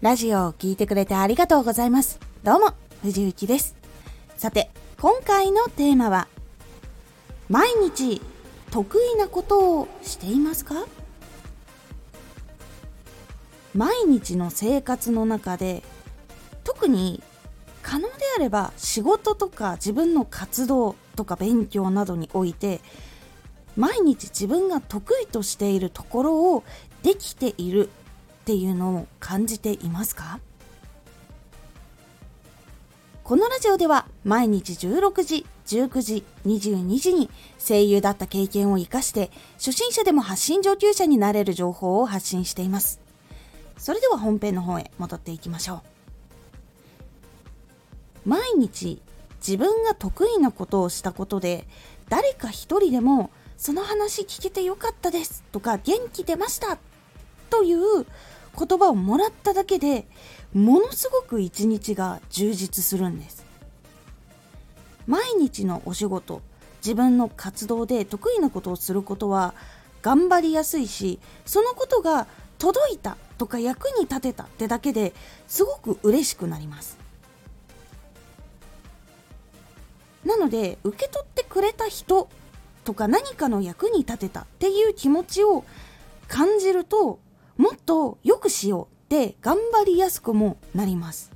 [0.00, 2.20] ラジオを聴いてくれてありがとうございます。
[2.44, 3.74] どうも、藤幸です。
[4.36, 6.28] さて、今回のテーマは、
[7.48, 8.22] 毎日
[8.70, 10.86] 得意なことをしていますか？
[13.74, 15.82] 毎日の生活の中で、
[16.62, 17.20] 特に
[17.82, 22.80] 可能であれば仕事とか自分の活動とか勉強などにおいて
[23.76, 26.62] 毎日自分が得意としているところを
[27.02, 27.90] できている
[28.48, 30.40] っていうのを感じていますか？
[33.22, 43.02] このラジオでは毎日16時、19時、22時に声優だった経験を活かして初心者でも発信上級者になれる情報を発信しています。
[43.76, 45.82] それでは本編の方へ戻っていきましょ
[48.24, 48.30] う。
[48.30, 49.02] 毎日
[49.46, 51.68] 自分が得意なことをしたことで
[52.08, 56.78] 誰か一人でもその話聞けてよかったですとか元気出ました
[57.50, 58.06] という
[58.58, 60.06] 言葉をもらっただけで
[60.52, 63.46] ものすごく一日が充実するんです。
[65.06, 66.42] 毎日のお仕事
[66.84, 69.54] 自分の活動で得意なことをすることは
[70.02, 72.26] 頑張りやすいしそのことが
[72.58, 75.14] 届いたとか役に立てたってだけで
[75.46, 76.98] すごく嬉しくなります。
[80.24, 82.28] なので受け取ってくれた人
[82.84, 85.64] とか何かの役に立てたっていう気持ちを
[86.26, 87.18] 感じると
[87.58, 91.32] もっと良くしようって頑張りやすくもなります。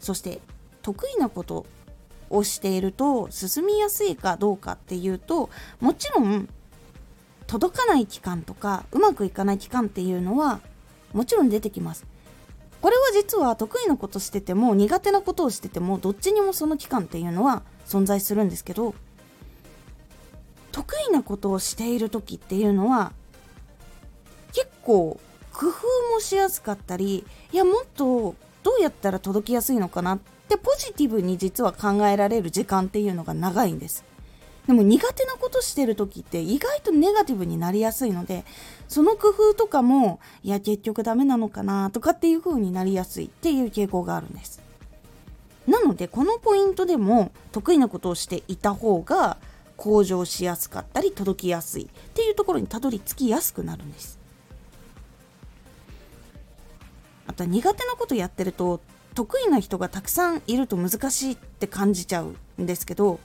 [0.00, 0.40] そして
[0.80, 1.64] 得意なこと
[2.28, 5.48] をしていると進みやすいかどうかっていうと
[5.80, 6.48] もちろん
[7.46, 10.60] 届かない期間とかうまくいかない期間っていうのは
[11.12, 12.06] もちろん出てきます。
[12.80, 18.96] これは実は得意なことしてても苦手なことをしててもどっちにもその期間っていうのは存在するんですけど
[20.72, 23.12] 得意なことをしている時っていうのは
[24.52, 25.18] 結構
[25.52, 25.72] 工夫
[26.12, 30.18] もしやすかったりいやもっとどうやったら届きやすいのかなっ
[30.48, 34.04] てポジティブに実は考えられる時間っていうのが長いんです。
[34.66, 38.44] でも苦手なことしてる時って意外とネガティブになりやすいので
[38.86, 44.62] その工夫とかもいや結局ダメなのかなとかっていう風になりやすいっていう傾向があるんです。
[45.66, 49.36] なのでこのポイントでも得意なことをしていた方が
[49.76, 54.21] 向上しやすかったり届きやすいっていうところにたどり着きやすくなるんです。
[57.26, 58.80] あと苦手なことやってると
[59.14, 63.20] 得意な人がたくさんいると難しいって感じちゃうんですけど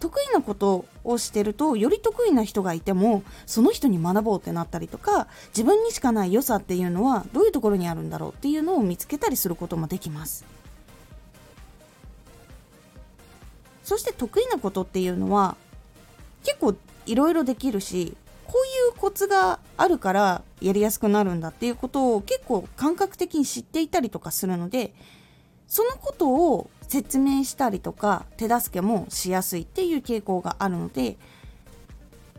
[0.00, 10.44] 得意なことをしてるとより得意な人がいてもその人に学ぼうってなったりとか自分にしかない良さっていうのはどういうところにあるんだろうっていうのを見つけたりすることもできます。
[13.84, 15.56] そして得意なことっていうのは
[16.44, 16.74] 結構
[17.06, 18.16] いろいろできるし
[19.02, 24.94] コツがあるからやりやすくなるんだっていうことを結構感覚的に知っていたりとかするので
[25.66, 31.16] そのことを説明したりとか手助けもしやすいっていう傾向があるので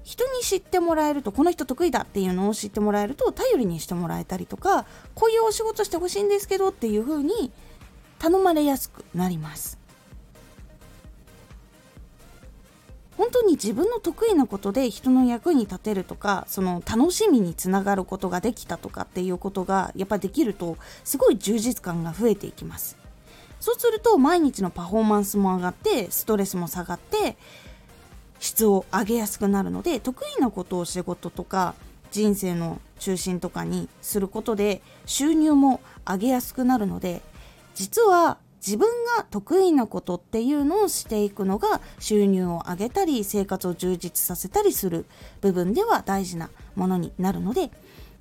[0.03, 4.85] 人に知ってもらえるとこの人得意だっていうのを知ってもらえると頼りにしてもらえたりとか
[5.15, 7.51] こういうお仕事してほしいんですけどっていう風に
[8.19, 9.82] 頼まれやすくなります。
[13.17, 22.97] 本当に自分の得意なことで人の役に立てるとかその楽しみにつながることができたとかっていうことがやっぱできるとすごい充実感が増えていきます。
[23.59, 27.37] そうすると毎日のパフォーマンスも上がってストレスも下がって
[28.39, 31.75] 質を上げやすくなるので得意なことを仕事とか
[32.11, 37.21] 人生の中心とかにすることで収入も上げやすくなるので
[37.73, 38.87] 実は自分
[39.17, 45.05] が得意なことっていうのをしていくのが収入を上げたり生活を充実させたりする
[45.41, 47.71] 部分では大事なものになるので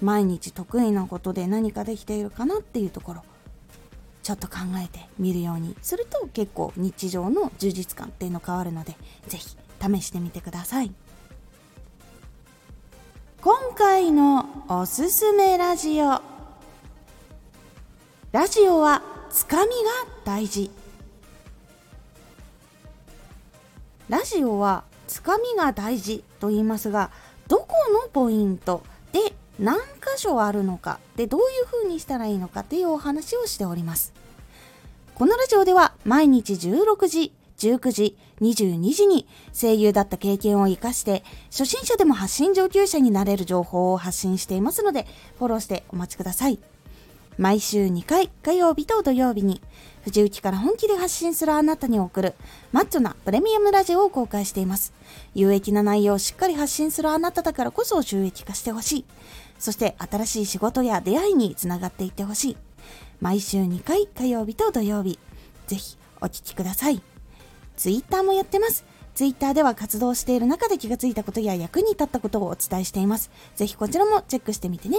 [0.00, 3.22] 毎日得意なことで何かできているかなっていうところ
[4.25, 8.97] ちょっと考えてみるようにすると結構日常の充実感っていうの変わるので
[9.28, 10.92] 是非試してみてください。
[13.40, 16.20] 今回のおすすめラジオ。
[18.31, 19.73] ラジオはつかみが
[20.26, 20.70] 大事。
[24.11, 27.11] ラジオはつかみが大事と言いますが
[27.49, 28.82] どこのポイント
[29.12, 29.82] で何箇
[30.17, 34.12] 所あるのかでどういう風にしたらいいのかっていうお話をしております。
[35.14, 39.26] このラジオでは毎日16時19時22時に
[39.58, 45.06] 声優だった経験を活かして初心者でも発信上級者になれる情報を発信していますので
[45.38, 46.58] フォローしてお待ちください。
[47.38, 49.62] 毎週2回火曜日と土曜日に
[50.05, 52.34] 藤内から本気で発信するあなたに送る
[52.73, 54.93] マッチョなプレミアムラジオを公開しています。
[55.34, 59.05] 有益な内容をしっかり発信するあなただからこそ収益化してほしい。
[59.58, 62.56] そして新しい仕事や出会いにつながっていってほしい。
[63.20, 65.19] 毎週2回火曜日と土曜日。
[65.69, 67.00] ぜひお聴きください。
[67.76, 68.85] ツイッターもやってます。
[69.14, 73.31] ツイッターでは活動している中で気がついたことや役に立ったことをお伝えしています。
[73.55, 74.99] ぜひこちらもチェックしてみてね。